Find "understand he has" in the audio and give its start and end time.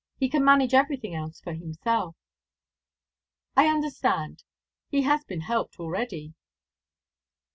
3.67-5.23